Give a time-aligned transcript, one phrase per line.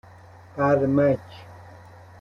[0.57, 1.45] بَرمک